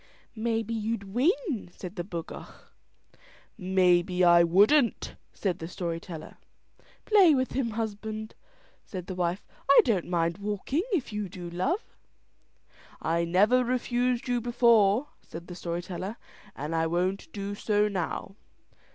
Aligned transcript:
"Maybe 0.35 0.73
you'd 0.73 1.03
win," 1.13 1.69
said 1.71 1.95
the 1.95 2.03
bocough. 2.03 2.47
"Maybe 3.55 4.23
I 4.23 4.41
wouldn't," 4.43 5.15
said 5.31 5.59
the 5.59 5.67
story 5.67 5.99
teller. 5.99 6.37
"Play 7.05 7.35
with 7.35 7.51
him, 7.51 7.69
husband," 7.69 8.33
said 8.83 9.07
his 9.07 9.15
wife. 9.15 9.45
"I 9.69 9.79
don't 9.85 10.07
mind 10.09 10.39
walking, 10.39 10.81
if 10.91 11.13
you 11.13 11.29
do, 11.29 11.51
love." 11.51 11.95
"I 12.99 13.25
never 13.25 13.63
refused 13.63 14.27
you 14.27 14.41
before," 14.41 15.09
said 15.21 15.45
the 15.45 15.53
story 15.53 15.83
teller, 15.83 16.17
"and 16.55 16.73
I 16.75 16.87
won't 16.87 17.31
do 17.31 17.53
so 17.53 17.87
now." 17.87 18.35